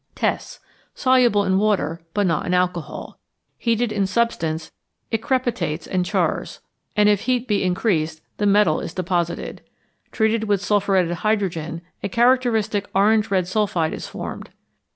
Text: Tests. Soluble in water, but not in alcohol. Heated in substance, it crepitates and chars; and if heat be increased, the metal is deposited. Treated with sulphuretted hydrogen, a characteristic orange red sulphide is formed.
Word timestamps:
Tests. 0.15 0.59
Soluble 0.95 1.43
in 1.43 1.59
water, 1.59 2.01
but 2.15 2.25
not 2.25 2.47
in 2.47 2.55
alcohol. 2.55 3.19
Heated 3.59 3.91
in 3.91 4.07
substance, 4.07 4.71
it 5.11 5.21
crepitates 5.21 5.85
and 5.85 6.03
chars; 6.03 6.59
and 6.95 7.07
if 7.07 7.21
heat 7.21 7.47
be 7.47 7.61
increased, 7.61 8.21
the 8.37 8.47
metal 8.47 8.79
is 8.79 8.95
deposited. 8.95 9.61
Treated 10.11 10.45
with 10.45 10.59
sulphuretted 10.59 11.17
hydrogen, 11.17 11.83
a 12.01 12.09
characteristic 12.09 12.89
orange 12.95 13.29
red 13.29 13.47
sulphide 13.47 13.93
is 13.93 14.07
formed. 14.07 14.49